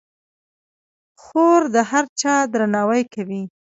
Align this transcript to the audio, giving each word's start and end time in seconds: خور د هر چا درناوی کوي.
خور 1.23 1.61
د 1.75 1.77
هر 1.89 2.05
چا 2.21 2.35
درناوی 2.51 3.03
کوي. 3.13 3.41